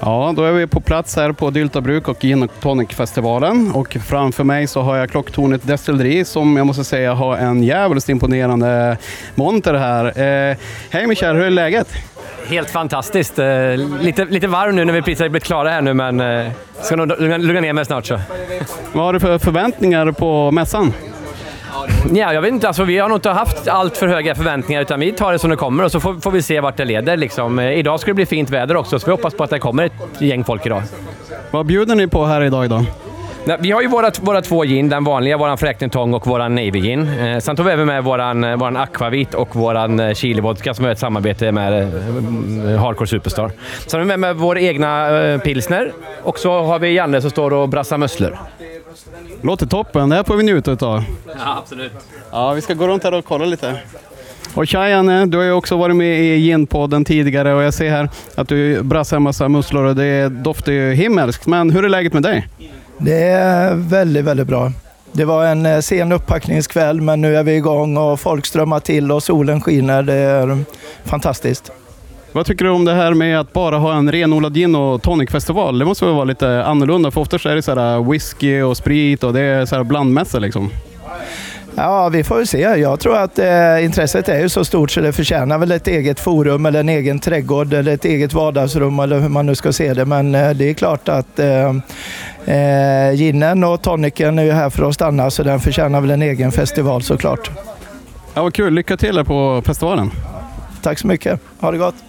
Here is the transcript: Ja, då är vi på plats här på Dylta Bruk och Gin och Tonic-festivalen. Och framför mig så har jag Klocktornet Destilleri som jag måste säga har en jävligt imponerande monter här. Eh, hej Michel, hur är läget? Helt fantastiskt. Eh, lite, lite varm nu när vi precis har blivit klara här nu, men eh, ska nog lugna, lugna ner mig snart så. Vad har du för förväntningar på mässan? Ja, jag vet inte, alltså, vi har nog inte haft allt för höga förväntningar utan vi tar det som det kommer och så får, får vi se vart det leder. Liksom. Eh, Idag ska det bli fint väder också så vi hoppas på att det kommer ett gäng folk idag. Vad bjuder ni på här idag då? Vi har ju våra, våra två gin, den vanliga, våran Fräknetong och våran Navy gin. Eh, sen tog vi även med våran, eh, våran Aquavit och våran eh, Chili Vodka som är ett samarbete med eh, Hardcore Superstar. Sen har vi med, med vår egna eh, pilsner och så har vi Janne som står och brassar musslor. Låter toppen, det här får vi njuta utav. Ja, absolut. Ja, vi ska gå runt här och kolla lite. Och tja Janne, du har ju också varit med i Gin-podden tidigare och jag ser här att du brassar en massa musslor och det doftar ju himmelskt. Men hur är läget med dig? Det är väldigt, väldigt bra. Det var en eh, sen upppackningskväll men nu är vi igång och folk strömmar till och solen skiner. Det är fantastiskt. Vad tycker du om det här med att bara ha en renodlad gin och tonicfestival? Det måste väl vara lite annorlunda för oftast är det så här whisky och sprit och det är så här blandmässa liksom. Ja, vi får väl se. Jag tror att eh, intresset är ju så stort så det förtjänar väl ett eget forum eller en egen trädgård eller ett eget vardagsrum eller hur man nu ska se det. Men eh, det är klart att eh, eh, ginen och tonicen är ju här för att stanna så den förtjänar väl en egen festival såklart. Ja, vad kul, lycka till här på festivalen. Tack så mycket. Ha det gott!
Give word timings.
Ja, 0.00 0.32
då 0.36 0.44
är 0.44 0.52
vi 0.52 0.66
på 0.66 0.80
plats 0.80 1.16
här 1.16 1.32
på 1.32 1.50
Dylta 1.50 1.80
Bruk 1.80 2.08
och 2.08 2.20
Gin 2.20 2.42
och 2.42 2.50
Tonic-festivalen. 2.60 3.72
Och 3.74 3.96
framför 4.06 4.44
mig 4.44 4.66
så 4.66 4.80
har 4.80 4.96
jag 4.96 5.10
Klocktornet 5.10 5.66
Destilleri 5.66 6.24
som 6.24 6.56
jag 6.56 6.66
måste 6.66 6.84
säga 6.84 7.14
har 7.14 7.36
en 7.36 7.62
jävligt 7.62 8.08
imponerande 8.08 8.96
monter 9.34 9.74
här. 9.74 10.04
Eh, 10.04 10.56
hej 10.90 11.06
Michel, 11.06 11.36
hur 11.36 11.44
är 11.44 11.50
läget? 11.50 11.88
Helt 12.48 12.70
fantastiskt. 12.70 13.38
Eh, 13.38 13.46
lite, 14.00 14.24
lite 14.24 14.46
varm 14.46 14.76
nu 14.76 14.84
när 14.84 14.92
vi 14.92 15.02
precis 15.02 15.20
har 15.20 15.28
blivit 15.28 15.44
klara 15.44 15.70
här 15.70 15.80
nu, 15.80 15.94
men 15.94 16.20
eh, 16.20 16.50
ska 16.82 16.96
nog 16.96 17.08
lugna, 17.20 17.36
lugna 17.36 17.60
ner 17.60 17.72
mig 17.72 17.84
snart 17.84 18.06
så. 18.06 18.20
Vad 18.92 19.04
har 19.04 19.12
du 19.12 19.20
för 19.20 19.38
förväntningar 19.38 20.12
på 20.12 20.50
mässan? 20.50 20.92
Ja, 22.14 22.32
jag 22.32 22.42
vet 22.42 22.52
inte, 22.52 22.68
alltså, 22.68 22.84
vi 22.84 22.98
har 22.98 23.08
nog 23.08 23.16
inte 23.16 23.30
haft 23.30 23.68
allt 23.68 23.96
för 23.96 24.06
höga 24.06 24.34
förväntningar 24.34 24.82
utan 24.82 25.00
vi 25.00 25.12
tar 25.12 25.32
det 25.32 25.38
som 25.38 25.50
det 25.50 25.56
kommer 25.56 25.84
och 25.84 25.92
så 25.92 26.00
får, 26.00 26.14
får 26.14 26.30
vi 26.30 26.42
se 26.42 26.60
vart 26.60 26.76
det 26.76 26.84
leder. 26.84 27.16
Liksom. 27.16 27.58
Eh, 27.58 27.78
Idag 27.78 28.00
ska 28.00 28.10
det 28.10 28.14
bli 28.14 28.26
fint 28.26 28.50
väder 28.50 28.76
också 28.76 28.98
så 28.98 29.06
vi 29.06 29.10
hoppas 29.10 29.34
på 29.34 29.44
att 29.44 29.50
det 29.50 29.58
kommer 29.58 29.84
ett 29.84 29.92
gäng 30.18 30.44
folk 30.44 30.66
idag. 30.66 30.82
Vad 31.50 31.66
bjuder 31.66 31.94
ni 31.94 32.06
på 32.06 32.24
här 32.24 32.42
idag 32.42 32.70
då? 32.70 32.84
Vi 33.60 33.70
har 33.70 33.82
ju 33.82 33.88
våra, 33.88 34.10
våra 34.20 34.42
två 34.42 34.64
gin, 34.64 34.88
den 34.88 35.04
vanliga, 35.04 35.36
våran 35.36 35.58
Fräknetong 35.58 36.14
och 36.14 36.26
våran 36.26 36.54
Navy 36.54 36.80
gin. 36.80 37.08
Eh, 37.18 37.38
sen 37.38 37.56
tog 37.56 37.66
vi 37.66 37.72
även 37.72 37.86
med 37.86 38.04
våran, 38.04 38.44
eh, 38.44 38.56
våran 38.56 38.76
Aquavit 38.76 39.34
och 39.34 39.56
våran 39.56 40.00
eh, 40.00 40.14
Chili 40.14 40.40
Vodka 40.40 40.74
som 40.74 40.84
är 40.84 40.88
ett 40.90 40.98
samarbete 40.98 41.52
med 41.52 41.82
eh, 41.82 42.80
Hardcore 42.80 43.06
Superstar. 43.06 43.50
Sen 43.86 44.00
har 44.00 44.04
vi 44.04 44.08
med, 44.08 44.20
med 44.20 44.36
vår 44.36 44.58
egna 44.58 45.20
eh, 45.20 45.40
pilsner 45.40 45.92
och 46.22 46.38
så 46.38 46.62
har 46.62 46.78
vi 46.78 46.92
Janne 46.92 47.20
som 47.20 47.30
står 47.30 47.52
och 47.52 47.68
brassar 47.68 47.98
musslor. 47.98 48.38
Låter 49.42 49.66
toppen, 49.66 50.08
det 50.08 50.16
här 50.16 50.24
får 50.24 50.36
vi 50.36 50.42
njuta 50.42 50.70
utav. 50.70 51.04
Ja, 51.26 51.58
absolut. 51.58 51.92
Ja, 52.30 52.52
vi 52.52 52.60
ska 52.60 52.74
gå 52.74 52.86
runt 52.86 53.04
här 53.04 53.14
och 53.14 53.24
kolla 53.24 53.44
lite. 53.44 53.80
Och 54.54 54.66
tja 54.66 54.88
Janne, 54.88 55.26
du 55.26 55.36
har 55.36 55.44
ju 55.44 55.52
också 55.52 55.76
varit 55.76 55.96
med 55.96 56.20
i 56.20 56.38
Gin-podden 56.38 57.04
tidigare 57.04 57.54
och 57.54 57.62
jag 57.62 57.74
ser 57.74 57.90
här 57.90 58.08
att 58.34 58.48
du 58.48 58.82
brassar 58.82 59.16
en 59.16 59.22
massa 59.22 59.48
musslor 59.48 59.84
och 59.84 59.96
det 59.96 60.28
doftar 60.28 60.72
ju 60.72 60.92
himmelskt. 60.92 61.46
Men 61.46 61.70
hur 61.70 61.84
är 61.84 61.88
läget 61.88 62.12
med 62.12 62.22
dig? 62.22 62.48
Det 62.98 63.22
är 63.22 63.74
väldigt, 63.74 64.24
väldigt 64.24 64.46
bra. 64.46 64.72
Det 65.12 65.24
var 65.24 65.46
en 65.46 65.66
eh, 65.66 65.80
sen 65.80 66.12
upppackningskväll 66.12 67.00
men 67.00 67.20
nu 67.20 67.36
är 67.36 67.42
vi 67.42 67.54
igång 67.56 67.96
och 67.96 68.20
folk 68.20 68.46
strömmar 68.46 68.80
till 68.80 69.12
och 69.12 69.22
solen 69.22 69.60
skiner. 69.60 70.02
Det 70.02 70.14
är 70.14 70.58
fantastiskt. 71.04 71.72
Vad 72.32 72.46
tycker 72.46 72.64
du 72.64 72.70
om 72.70 72.84
det 72.84 72.94
här 72.94 73.14
med 73.14 73.40
att 73.40 73.52
bara 73.52 73.78
ha 73.78 73.96
en 73.96 74.12
renodlad 74.12 74.54
gin 74.54 74.74
och 74.74 75.02
tonicfestival? 75.02 75.78
Det 75.78 75.84
måste 75.84 76.04
väl 76.04 76.14
vara 76.14 76.24
lite 76.24 76.64
annorlunda 76.64 77.10
för 77.10 77.20
oftast 77.20 77.46
är 77.46 77.54
det 77.54 77.62
så 77.62 77.74
här 77.74 78.10
whisky 78.10 78.62
och 78.62 78.76
sprit 78.76 79.24
och 79.24 79.32
det 79.32 79.40
är 79.40 79.66
så 79.66 79.76
här 79.76 79.84
blandmässa 79.84 80.38
liksom. 80.38 80.70
Ja, 81.78 82.08
vi 82.08 82.24
får 82.24 82.36
väl 82.36 82.46
se. 82.46 82.58
Jag 82.58 83.00
tror 83.00 83.16
att 83.16 83.38
eh, 83.38 83.84
intresset 83.84 84.28
är 84.28 84.40
ju 84.40 84.48
så 84.48 84.64
stort 84.64 84.90
så 84.90 85.00
det 85.00 85.12
förtjänar 85.12 85.58
väl 85.58 85.72
ett 85.72 85.88
eget 85.88 86.20
forum 86.20 86.66
eller 86.66 86.80
en 86.80 86.88
egen 86.88 87.18
trädgård 87.18 87.72
eller 87.72 87.92
ett 87.92 88.04
eget 88.04 88.32
vardagsrum 88.32 88.98
eller 88.98 89.20
hur 89.20 89.28
man 89.28 89.46
nu 89.46 89.54
ska 89.54 89.72
se 89.72 89.94
det. 89.94 90.04
Men 90.04 90.34
eh, 90.34 90.50
det 90.50 90.70
är 90.70 90.74
klart 90.74 91.08
att 91.08 91.38
eh, 91.38 91.74
eh, 92.56 93.12
ginen 93.14 93.64
och 93.64 93.82
tonicen 93.82 94.38
är 94.38 94.42
ju 94.42 94.52
här 94.52 94.70
för 94.70 94.88
att 94.88 94.94
stanna 94.94 95.30
så 95.30 95.42
den 95.42 95.60
förtjänar 95.60 96.00
väl 96.00 96.10
en 96.10 96.22
egen 96.22 96.52
festival 96.52 97.02
såklart. 97.02 97.50
Ja, 98.34 98.42
vad 98.42 98.54
kul, 98.54 98.74
lycka 98.74 98.96
till 98.96 99.16
här 99.16 99.24
på 99.24 99.62
festivalen. 99.66 100.10
Tack 100.82 100.98
så 100.98 101.06
mycket. 101.06 101.40
Ha 101.60 101.70
det 101.70 101.78
gott! 101.78 102.07